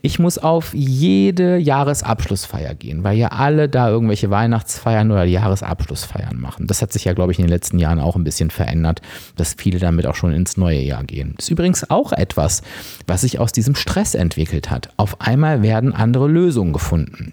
Ich 0.00 0.18
muss 0.18 0.38
auf 0.38 0.72
jede 0.74 1.58
Jahresabschlussfeier 1.58 2.74
gehen, 2.74 3.04
weil 3.04 3.18
ja 3.18 3.28
alle 3.28 3.68
da 3.68 3.88
irgendwelche 3.88 4.30
Weihnachtsfeiern 4.30 5.10
oder 5.10 5.24
Jahresabschlussfeiern 5.24 6.40
machen. 6.40 6.66
Das 6.66 6.80
hat 6.80 6.92
sich 6.92 7.04
ja, 7.04 7.12
glaube 7.12 7.32
ich, 7.32 7.38
in 7.38 7.44
den 7.44 7.50
letzten 7.50 7.78
Jahren 7.78 7.98
auch 7.98 8.16
ein 8.16 8.24
bisschen 8.24 8.50
verändert, 8.50 9.02
dass 9.36 9.54
viele 9.54 9.78
damit 9.78 10.06
auch 10.06 10.14
schon 10.14 10.32
ins 10.32 10.56
neue 10.56 10.80
Jahr 10.80 11.04
gehen. 11.04 11.34
Das 11.36 11.46
ist 11.46 11.50
übrigens 11.50 11.90
auch 11.90 12.12
etwas, 12.12 12.22
was 12.36 12.62
sich 13.20 13.38
aus 13.38 13.52
diesem 13.52 13.74
Stress 13.74 14.14
entwickelt 14.14 14.70
hat. 14.70 14.90
Auf 14.96 15.20
einmal 15.20 15.62
werden 15.62 15.92
andere 15.92 16.28
Lösungen 16.28 16.72
gefunden. 16.72 17.32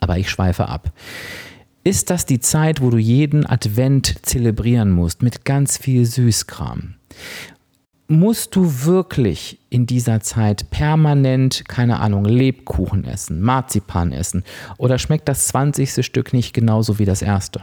Aber 0.00 0.18
ich 0.18 0.30
schweife 0.30 0.68
ab. 0.68 0.92
Ist 1.86 2.10
das 2.10 2.26
die 2.26 2.40
Zeit, 2.40 2.80
wo 2.80 2.90
du 2.90 2.98
jeden 2.98 3.46
Advent 3.46 4.26
zelebrieren 4.26 4.90
musst 4.90 5.22
mit 5.22 5.44
ganz 5.44 5.78
viel 5.78 6.04
Süßkram? 6.04 6.94
Musst 8.08 8.56
du 8.56 8.84
wirklich 8.84 9.60
in 9.70 9.86
dieser 9.86 10.20
Zeit 10.20 10.70
permanent, 10.70 11.64
keine 11.68 12.00
Ahnung, 12.00 12.24
Lebkuchen 12.24 13.04
essen, 13.04 13.40
Marzipan 13.40 14.12
essen 14.12 14.42
oder 14.78 14.98
schmeckt 14.98 15.28
das 15.28 15.46
20. 15.46 16.04
Stück 16.04 16.32
nicht 16.32 16.52
genauso 16.52 16.98
wie 16.98 17.04
das 17.04 17.22
erste? 17.22 17.62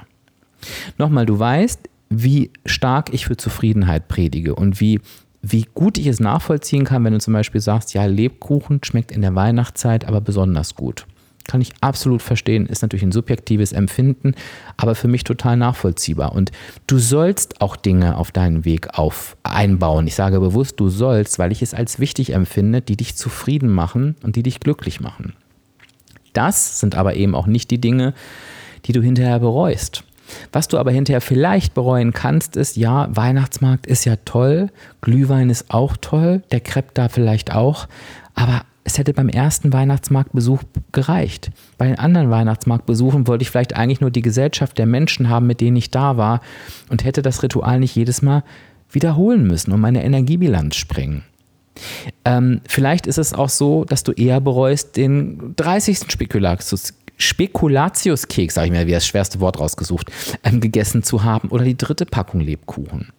Nochmal, 0.97 1.25
du 1.25 1.37
weißt, 1.37 1.89
wie 2.09 2.51
stark 2.65 3.13
ich 3.13 3.25
für 3.25 3.37
Zufriedenheit 3.37 4.07
predige 4.07 4.55
und 4.55 4.79
wie 4.79 5.01
wie 5.45 5.67
gut 5.73 5.97
ich 5.97 6.07
es 6.07 6.21
nachvollziehen 6.21 6.85
kann, 6.85 7.03
wenn 7.03 7.13
du 7.13 7.19
zum 7.19 7.33
Beispiel 7.33 7.59
sagst, 7.59 7.93
ja, 7.93 8.05
Lebkuchen 8.05 8.79
schmeckt 8.83 9.11
in 9.11 9.21
der 9.21 9.35
Weihnachtszeit 9.35 10.05
aber 10.05 10.21
besonders 10.21 10.75
gut. 10.75 11.05
Kann 11.45 11.59
ich 11.59 11.73
absolut 11.81 12.21
verstehen, 12.21 12.65
ist 12.65 12.81
natürlich 12.81 13.03
ein 13.03 13.11
subjektives 13.11 13.73
Empfinden, 13.73 14.33
aber 14.77 14.95
für 14.95 15.09
mich 15.09 15.25
total 15.25 15.57
nachvollziehbar. 15.57 16.31
Und 16.31 16.53
du 16.87 16.97
sollst 16.97 17.59
auch 17.59 17.75
Dinge 17.75 18.15
auf 18.17 18.31
deinen 18.31 18.63
Weg 18.63 18.97
auf 18.97 19.35
einbauen. 19.43 20.07
Ich 20.07 20.15
sage 20.15 20.39
bewusst, 20.39 20.79
du 20.79 20.87
sollst, 20.87 21.39
weil 21.39 21.51
ich 21.51 21.61
es 21.61 21.73
als 21.73 21.99
wichtig 21.99 22.31
empfinde, 22.31 22.81
die 22.81 22.95
dich 22.95 23.17
zufrieden 23.17 23.69
machen 23.69 24.15
und 24.23 24.37
die 24.37 24.43
dich 24.43 24.61
glücklich 24.61 25.01
machen. 25.01 25.33
Das 26.31 26.79
sind 26.79 26.95
aber 26.95 27.15
eben 27.15 27.35
auch 27.35 27.47
nicht 27.47 27.69
die 27.69 27.81
Dinge, 27.81 28.13
die 28.85 28.93
du 28.93 29.01
hinterher 29.01 29.39
bereust. 29.39 30.05
Was 30.51 30.67
du 30.67 30.77
aber 30.77 30.91
hinterher 30.91 31.21
vielleicht 31.21 31.73
bereuen 31.73 32.13
kannst, 32.13 32.55
ist, 32.55 32.77
ja, 32.77 33.07
Weihnachtsmarkt 33.11 33.85
ist 33.87 34.05
ja 34.05 34.15
toll, 34.25 34.69
Glühwein 35.01 35.49
ist 35.49 35.71
auch 35.73 35.97
toll, 35.97 36.43
der 36.51 36.59
Crepe 36.59 36.91
da 36.93 37.09
vielleicht 37.09 37.53
auch, 37.53 37.87
aber 38.35 38.63
es 38.85 38.97
hätte 38.97 39.13
beim 39.13 39.29
ersten 39.29 39.71
Weihnachtsmarktbesuch 39.71 40.61
gereicht. 40.91 41.51
Bei 41.77 41.87
den 41.87 41.99
anderen 41.99 42.29
Weihnachtsmarktbesuchen 42.29 43.27
wollte 43.27 43.43
ich 43.43 43.49
vielleicht 43.49 43.75
eigentlich 43.75 44.01
nur 44.01 44.11
die 44.11 44.21
Gesellschaft 44.21 44.77
der 44.77 44.85
Menschen 44.85 45.29
haben, 45.29 45.47
mit 45.47 45.61
denen 45.61 45.77
ich 45.77 45.89
da 45.89 46.17
war 46.17 46.41
und 46.89 47.05
hätte 47.05 47.21
das 47.21 47.43
Ritual 47.43 47.79
nicht 47.79 47.95
jedes 47.95 48.21
Mal 48.21 48.43
wiederholen 48.91 49.47
müssen 49.47 49.71
und 49.71 49.79
meine 49.79 50.03
Energiebilanz 50.03 50.75
springen. 50.75 51.23
Ähm, 52.25 52.61
vielleicht 52.67 53.07
ist 53.07 53.17
es 53.17 53.33
auch 53.33 53.49
so, 53.49 53.83
dass 53.85 54.03
du 54.03 54.11
eher 54.11 54.39
bereust, 54.41 54.95
den 54.95 55.55
30. 55.55 56.11
Spekulatius, 56.11 56.93
Spekulatiuskeks, 57.17 58.55
sage 58.55 58.67
ich 58.67 58.71
mir, 58.71 58.87
wie 58.87 58.91
das 58.91 59.05
schwerste 59.05 59.39
Wort 59.39 59.59
rausgesucht, 59.59 60.11
ähm, 60.43 60.59
gegessen 60.59 61.03
zu 61.03 61.23
haben 61.23 61.49
oder 61.49 61.63
die 61.63 61.77
dritte 61.77 62.05
Packung 62.05 62.41
Lebkuchen. 62.41 63.11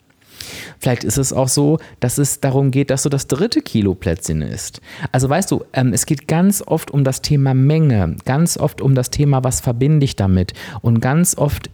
Vielleicht 0.79 1.05
ist 1.05 1.17
es 1.17 1.33
auch 1.33 1.49
so, 1.49 1.79
dass 2.01 2.19
es 2.19 2.41
darum 2.41 2.71
geht, 2.71 2.91
dass 2.91 3.03
du 3.03 3.09
das 3.09 3.27
dritte 3.27 3.63
Kilo 3.63 3.95
Plätzchen 3.95 4.43
isst. 4.43 4.81
Also 5.13 5.29
weißt 5.29 5.51
du, 5.51 5.65
ähm, 5.73 5.93
es 5.93 6.07
geht 6.07 6.29
ganz 6.29 6.63
oft 6.67 6.91
um 6.91 7.05
das 7.05 7.23
Thema 7.23 7.55
Menge, 7.55 8.17
ganz 8.25 8.57
oft 8.57 8.81
um 8.81 8.95
das 8.95 9.11
Thema, 9.11 9.45
was 9.45 9.61
verbinde 9.61 10.05
ich 10.05 10.17
damit 10.17 10.53
und 10.83 11.01
ganz 11.01 11.37
oft 11.37 11.71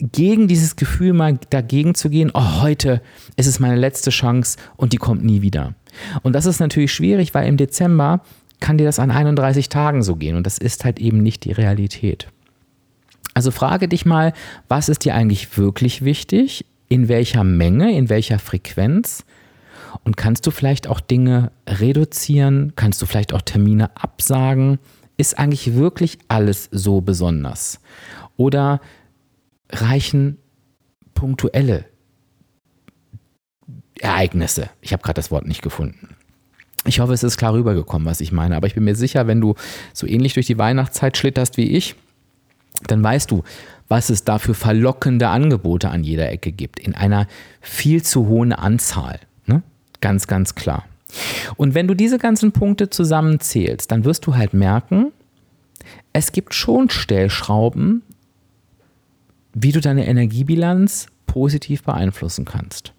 gegen 0.00 0.48
dieses 0.48 0.76
Gefühl 0.76 1.12
mal 1.12 1.38
dagegen 1.50 1.94
zu 1.94 2.08
gehen, 2.08 2.30
oh, 2.32 2.62
heute 2.62 3.02
ist 3.36 3.46
es 3.46 3.60
meine 3.60 3.76
letzte 3.76 4.10
Chance 4.10 4.56
und 4.76 4.92
die 4.92 4.96
kommt 4.96 5.24
nie 5.24 5.42
wieder. 5.42 5.74
Und 6.22 6.32
das 6.32 6.46
ist 6.46 6.60
natürlich 6.60 6.92
schwierig, 6.92 7.34
weil 7.34 7.46
im 7.46 7.58
Dezember 7.58 8.22
kann 8.60 8.78
dir 8.78 8.84
das 8.84 8.98
an 8.98 9.10
31 9.10 9.68
Tagen 9.68 10.02
so 10.02 10.16
gehen. 10.16 10.36
Und 10.36 10.46
das 10.46 10.58
ist 10.58 10.84
halt 10.84 11.00
eben 11.00 11.22
nicht 11.22 11.44
die 11.44 11.52
Realität. 11.52 12.28
Also 13.34 13.50
frage 13.50 13.88
dich 13.88 14.06
mal, 14.06 14.32
was 14.68 14.88
ist 14.88 15.04
dir 15.04 15.14
eigentlich 15.14 15.56
wirklich 15.56 16.04
wichtig, 16.04 16.66
in 16.88 17.08
welcher 17.08 17.44
Menge, 17.44 17.96
in 17.96 18.08
welcher 18.08 18.38
Frequenz? 18.38 19.24
Und 20.04 20.16
kannst 20.16 20.46
du 20.46 20.50
vielleicht 20.50 20.86
auch 20.86 21.00
Dinge 21.00 21.52
reduzieren, 21.66 22.72
kannst 22.76 23.00
du 23.00 23.06
vielleicht 23.06 23.32
auch 23.32 23.42
Termine 23.42 23.96
absagen, 23.96 24.78
ist 25.16 25.38
eigentlich 25.38 25.74
wirklich 25.74 26.18
alles 26.28 26.68
so 26.72 27.00
besonders? 27.00 27.80
Oder 28.36 28.80
reichen 29.70 30.38
punktuelle 31.14 31.84
Ereignisse. 34.00 34.70
Ich 34.80 34.92
habe 34.92 35.02
gerade 35.02 35.16
das 35.16 35.30
Wort 35.30 35.46
nicht 35.46 35.62
gefunden. 35.62 36.16
Ich 36.86 37.00
hoffe, 37.00 37.12
es 37.12 37.22
ist 37.22 37.36
klar 37.36 37.52
rübergekommen, 37.52 38.06
was 38.06 38.20
ich 38.20 38.32
meine. 38.32 38.56
Aber 38.56 38.66
ich 38.66 38.74
bin 38.74 38.84
mir 38.84 38.94
sicher, 38.94 39.26
wenn 39.26 39.40
du 39.40 39.54
so 39.92 40.06
ähnlich 40.06 40.34
durch 40.34 40.46
die 40.46 40.58
Weihnachtszeit 40.58 41.16
schlitterst 41.16 41.56
wie 41.56 41.76
ich, 41.76 41.94
dann 42.86 43.02
weißt 43.02 43.30
du, 43.30 43.42
was 43.88 44.08
es 44.08 44.24
da 44.24 44.38
für 44.38 44.54
verlockende 44.54 45.28
Angebote 45.28 45.90
an 45.90 46.04
jeder 46.04 46.30
Ecke 46.30 46.52
gibt. 46.52 46.78
In 46.78 46.94
einer 46.94 47.26
viel 47.60 48.02
zu 48.02 48.28
hohen 48.28 48.52
Anzahl. 48.52 49.20
Ne? 49.46 49.62
Ganz, 50.00 50.26
ganz 50.26 50.54
klar. 50.54 50.84
Und 51.56 51.74
wenn 51.74 51.88
du 51.88 51.94
diese 51.94 52.18
ganzen 52.18 52.52
Punkte 52.52 52.88
zusammenzählst, 52.88 53.90
dann 53.90 54.04
wirst 54.04 54.26
du 54.26 54.36
halt 54.36 54.54
merken, 54.54 55.12
es 56.12 56.32
gibt 56.32 56.54
schon 56.54 56.88
Stellschrauben, 56.88 58.02
wie 59.52 59.72
du 59.72 59.80
deine 59.80 60.06
Energiebilanz 60.06 61.06
positiv 61.26 61.82
beeinflussen 61.82 62.44
kannst. 62.44 62.92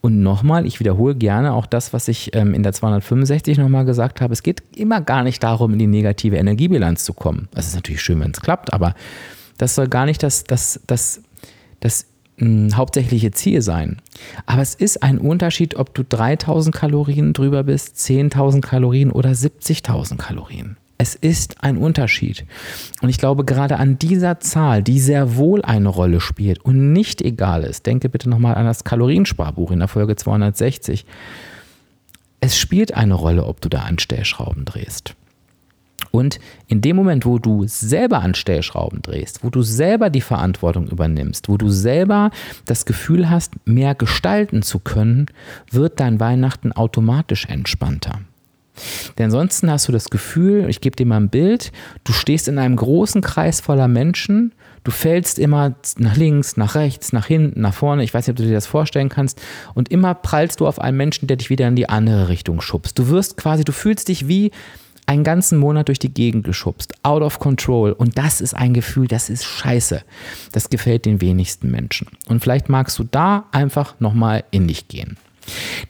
Und 0.00 0.20
nochmal, 0.20 0.66
ich 0.66 0.80
wiederhole 0.80 1.14
gerne 1.14 1.52
auch 1.52 1.66
das, 1.66 1.92
was 1.92 2.08
ich 2.08 2.34
ähm, 2.34 2.54
in 2.54 2.62
der 2.62 2.72
265 2.72 3.58
nochmal 3.58 3.84
gesagt 3.84 4.20
habe. 4.20 4.32
Es 4.32 4.42
geht 4.42 4.62
immer 4.74 5.00
gar 5.00 5.22
nicht 5.22 5.42
darum, 5.42 5.72
in 5.72 5.78
die 5.78 5.86
negative 5.86 6.36
Energiebilanz 6.36 7.04
zu 7.04 7.12
kommen. 7.12 7.48
Das 7.54 7.68
ist 7.68 7.74
natürlich 7.74 8.02
schön, 8.02 8.20
wenn 8.20 8.32
es 8.32 8.40
klappt, 8.40 8.72
aber 8.72 8.94
das 9.58 9.76
soll 9.76 9.88
gar 9.88 10.06
nicht 10.06 10.22
das, 10.22 10.42
das, 10.44 10.80
das, 10.88 11.22
das 11.78 12.06
mh, 12.38 12.46
hm, 12.46 12.76
hauptsächliche 12.76 13.30
Ziel 13.30 13.62
sein. 13.62 14.02
Aber 14.44 14.62
es 14.62 14.74
ist 14.74 15.02
ein 15.04 15.18
Unterschied, 15.18 15.76
ob 15.76 15.94
du 15.94 16.02
3000 16.02 16.74
Kalorien 16.74 17.32
drüber 17.32 17.62
bist, 17.62 17.96
10.000 17.96 18.60
Kalorien 18.60 19.12
oder 19.12 19.30
70.000 19.30 20.16
Kalorien. 20.16 20.76
Es 21.02 21.16
ist 21.16 21.64
ein 21.64 21.78
Unterschied. 21.78 22.46
Und 23.00 23.08
ich 23.08 23.18
glaube, 23.18 23.44
gerade 23.44 23.80
an 23.80 23.98
dieser 23.98 24.38
Zahl, 24.38 24.84
die 24.84 25.00
sehr 25.00 25.34
wohl 25.34 25.60
eine 25.62 25.88
Rolle 25.88 26.20
spielt 26.20 26.64
und 26.64 26.92
nicht 26.92 27.20
egal 27.20 27.64
ist, 27.64 27.86
denke 27.86 28.08
bitte 28.08 28.30
nochmal 28.30 28.54
an 28.54 28.66
das 28.66 28.84
Kaloriensparbuch 28.84 29.72
in 29.72 29.80
der 29.80 29.88
Folge 29.88 30.14
260. 30.14 31.04
Es 32.38 32.56
spielt 32.56 32.94
eine 32.94 33.14
Rolle, 33.14 33.46
ob 33.46 33.60
du 33.60 33.68
da 33.68 33.80
an 33.80 33.98
Stellschrauben 33.98 34.64
drehst. 34.64 35.16
Und 36.12 36.38
in 36.68 36.82
dem 36.82 36.94
Moment, 36.94 37.26
wo 37.26 37.40
du 37.40 37.66
selber 37.66 38.20
an 38.20 38.36
Stellschrauben 38.36 39.02
drehst, 39.02 39.42
wo 39.42 39.50
du 39.50 39.62
selber 39.62 40.08
die 40.08 40.20
Verantwortung 40.20 40.86
übernimmst, 40.86 41.48
wo 41.48 41.56
du 41.56 41.68
selber 41.68 42.30
das 42.64 42.84
Gefühl 42.86 43.28
hast, 43.28 43.54
mehr 43.64 43.96
gestalten 43.96 44.62
zu 44.62 44.78
können, 44.78 45.26
wird 45.68 45.98
dein 45.98 46.20
Weihnachten 46.20 46.70
automatisch 46.70 47.46
entspannter. 47.46 48.20
Denn 49.18 49.26
ansonsten 49.26 49.70
hast 49.70 49.88
du 49.88 49.92
das 49.92 50.08
Gefühl, 50.10 50.68
ich 50.68 50.80
gebe 50.80 50.96
dir 50.96 51.06
mal 51.06 51.18
ein 51.18 51.28
Bild, 51.28 51.72
du 52.04 52.12
stehst 52.12 52.48
in 52.48 52.58
einem 52.58 52.76
großen 52.76 53.20
Kreis 53.20 53.60
voller 53.60 53.88
Menschen, 53.88 54.52
du 54.84 54.90
fällst 54.90 55.38
immer 55.38 55.74
nach 55.98 56.16
links, 56.16 56.56
nach 56.56 56.74
rechts, 56.74 57.12
nach 57.12 57.26
hinten, 57.26 57.60
nach 57.60 57.74
vorne, 57.74 58.02
ich 58.02 58.14
weiß 58.14 58.26
nicht, 58.26 58.32
ob 58.32 58.36
du 58.36 58.44
dir 58.44 58.54
das 58.54 58.66
vorstellen 58.66 59.08
kannst, 59.08 59.40
und 59.74 59.90
immer 59.90 60.14
prallst 60.14 60.60
du 60.60 60.66
auf 60.66 60.80
einen 60.80 60.96
Menschen, 60.96 61.26
der 61.28 61.36
dich 61.36 61.50
wieder 61.50 61.68
in 61.68 61.76
die 61.76 61.88
andere 61.88 62.28
Richtung 62.28 62.60
schubst. 62.60 62.98
Du 62.98 63.08
wirst 63.08 63.36
quasi, 63.36 63.64
du 63.64 63.72
fühlst 63.72 64.08
dich 64.08 64.28
wie 64.28 64.50
einen 65.06 65.24
ganzen 65.24 65.58
Monat 65.58 65.88
durch 65.88 65.98
die 65.98 66.12
Gegend 66.12 66.44
geschubst, 66.44 66.94
out 67.02 67.22
of 67.22 67.38
control. 67.38 67.92
Und 67.92 68.18
das 68.18 68.40
ist 68.40 68.54
ein 68.54 68.72
Gefühl, 68.72 69.08
das 69.08 69.30
ist 69.30 69.44
scheiße. 69.44 70.02
Das 70.52 70.70
gefällt 70.70 71.06
den 71.06 71.20
wenigsten 71.20 71.70
Menschen. 71.70 72.06
Und 72.28 72.40
vielleicht 72.40 72.68
magst 72.68 72.98
du 72.98 73.04
da 73.04 73.44
einfach 73.52 73.98
nochmal 74.00 74.44
in 74.50 74.68
dich 74.68 74.88
gehen. 74.88 75.16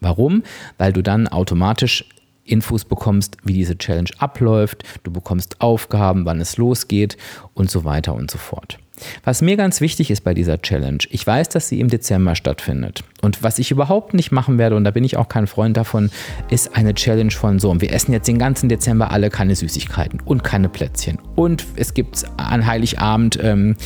Warum? 0.00 0.42
Weil 0.78 0.92
du 0.92 1.02
dann 1.02 1.28
automatisch 1.28 2.04
Infos 2.44 2.84
bekommst, 2.84 3.36
wie 3.44 3.52
diese 3.52 3.78
Challenge 3.78 4.10
abläuft, 4.18 4.82
du 5.04 5.10
bekommst 5.10 5.60
Aufgaben, 5.60 6.24
wann 6.24 6.40
es 6.40 6.56
losgeht 6.56 7.16
und 7.54 7.70
so 7.70 7.84
weiter 7.84 8.14
und 8.14 8.30
so 8.30 8.38
fort. 8.38 8.78
Was 9.24 9.40
mir 9.40 9.56
ganz 9.56 9.80
wichtig 9.80 10.10
ist 10.10 10.24
bei 10.24 10.34
dieser 10.34 10.60
Challenge, 10.60 10.98
ich 11.08 11.26
weiß, 11.26 11.48
dass 11.48 11.68
sie 11.68 11.80
im 11.80 11.88
Dezember 11.88 12.34
stattfindet. 12.34 13.02
Und 13.22 13.42
was 13.42 13.58
ich 13.58 13.70
überhaupt 13.70 14.12
nicht 14.12 14.30
machen 14.30 14.58
werde, 14.58 14.76
und 14.76 14.84
da 14.84 14.90
bin 14.90 15.04
ich 15.04 15.16
auch 15.16 15.28
kein 15.28 15.46
Freund 15.46 15.76
davon, 15.76 16.10
ist 16.50 16.76
eine 16.76 16.94
Challenge 16.94 17.30
von 17.30 17.58
so, 17.58 17.80
wir 17.80 17.92
essen 17.92 18.12
jetzt 18.12 18.28
den 18.28 18.38
ganzen 18.38 18.68
Dezember 18.68 19.10
alle 19.10 19.30
keine 19.30 19.56
Süßigkeiten 19.56 20.20
und 20.24 20.44
keine 20.44 20.68
Plätzchen. 20.68 21.18
Und 21.34 21.66
es 21.76 21.94
gibt 21.94 22.24
an 22.36 22.66
Heiligabend 22.66 23.38
ähm, 23.42 23.76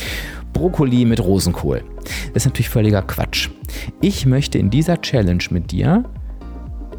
Brokkoli 0.55 1.03
mit 1.03 1.19
Rosenkohl. 1.19 1.83
Das 2.33 2.43
ist 2.43 2.45
natürlich 2.45 2.69
völliger 2.69 3.01
Quatsch. 3.01 3.49
Ich 4.01 4.25
möchte 4.25 4.57
in 4.57 4.69
dieser 4.69 5.01
Challenge 5.01 5.43
mit 5.49 5.71
dir 5.71 6.05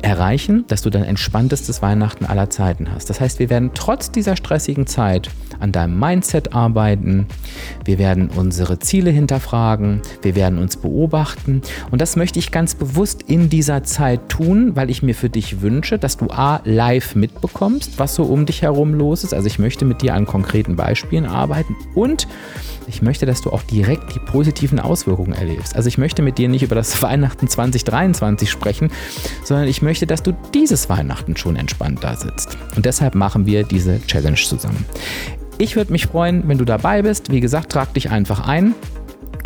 erreichen, 0.07 0.65
dass 0.69 0.83
du 0.83 0.91
dein 0.91 1.03
entspanntestes 1.03 1.83
Weihnachten 1.83 2.27
aller 2.27 2.49
Zeiten 2.49 2.93
hast. 2.93 3.11
Das 3.11 3.21
heißt, 3.21 3.41
wir 3.41 3.51
werden 3.51 3.73
trotz 3.75 4.13
dieser 4.13 4.37
stressigen 4.37 4.87
Zeit 4.87 5.31
an 5.59 5.73
deinem 5.73 5.99
Mindset 5.99 6.55
arbeiten, 6.55 7.27
wir 7.85 7.99
werden 7.99 8.31
unsere 8.31 8.79
Ziele 8.79 9.11
hinterfragen, 9.11 10.03
wir 10.23 10.37
werden 10.37 10.61
uns 10.61 10.77
beobachten 10.77 11.61
und 11.91 12.01
das 12.01 12.15
möchte 12.15 12.39
ich 12.39 12.53
ganz 12.53 12.77
bewusst 12.77 13.25
in 13.27 13.49
dieser 13.49 13.83
Zeit 13.83 14.29
tun, 14.29 14.77
weil 14.77 14.91
ich 14.91 15.03
mir 15.03 15.15
für 15.15 15.29
dich 15.29 15.61
wünsche, 15.61 15.99
dass 15.99 16.17
du 16.17 16.31
A 16.31 16.61
live 16.63 17.17
mitbekommst, 17.17 17.99
was 17.99 18.15
so 18.15 18.25
um 18.25 18.47
dich 18.47 18.63
herum 18.63 18.95
los 18.95 19.25
ist. 19.25 19.35
Also 19.35 19.49
ich 19.49 19.59
möchte 19.59 19.85
mit 19.85 20.03
dir 20.03 20.15
an 20.15 20.25
konkreten 20.25 20.77
Beispielen 20.77 21.27
arbeiten 21.27 21.75
und 21.97 22.29
ich 22.89 23.03
möchte, 23.03 23.27
dass 23.27 23.43
du 23.43 23.51
auch 23.51 23.63
direkt 23.63 24.15
die 24.15 24.21
positiven 24.21 24.79
Auswirkungen 24.79 25.33
erlebst. 25.33 25.75
Also 25.75 25.89
ich 25.89 25.99
möchte 25.99 26.23
mit 26.23 26.39
dir 26.39 26.49
nicht 26.49 26.63
über 26.63 26.75
das 26.75 27.03
Weihnachten 27.07 27.49
2023 27.49 28.51
sprechen, 28.51 28.91
sondern 29.45 29.67
ich 29.69 29.83
möchte, 29.97 30.07
dass 30.07 30.23
du 30.23 30.33
dieses 30.53 30.91
Weihnachten 30.91 31.39
schon 31.39 31.57
entspannt 31.57 32.01
da 32.05 32.15
sitzt. 32.15 32.59
Und 32.77 32.85
deshalb 32.85 33.15
machen 33.15 33.47
wir 33.47 33.65
diese 33.65 33.99
Challenge 34.07 34.37
zusammen. 34.37 34.85
Ich 35.57 35.75
würde 35.75 35.91
mich 35.91 36.09
freuen, 36.09 36.47
wenn 36.47 36.59
du 36.59 36.67
dabei 36.67 37.01
bist. 37.01 37.33
Wie 37.33 37.41
gesagt, 37.41 37.73
trag 37.73 37.95
dich 37.95 38.11
einfach 38.11 38.47
ein. 38.47 38.75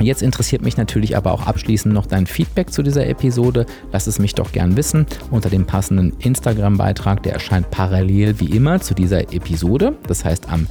Jetzt 0.01 0.23
interessiert 0.23 0.63
mich 0.63 0.77
natürlich 0.77 1.17
aber 1.17 1.33
auch 1.33 1.47
abschließend 1.47 1.93
noch 1.93 2.07
dein 2.07 2.27
Feedback 2.27 2.73
zu 2.73 2.83
dieser 2.83 3.07
Episode. 3.07 3.67
Lass 3.93 4.07
es 4.07 4.19
mich 4.19 4.35
doch 4.35 4.53
gern 4.53 4.77
wissen 4.77 5.07
unter 5.31 5.51
dem 5.51 5.67
passenden 5.67 6.15
Instagram-Beitrag. 6.19 7.23
Der 7.23 7.35
erscheint 7.35 7.71
parallel 7.71 8.41
wie 8.41 8.57
immer 8.57 8.81
zu 8.81 8.95
dieser 8.95 9.33
Episode. 9.33 9.97
Das 10.07 10.25
heißt 10.25 10.51
am 10.51 10.67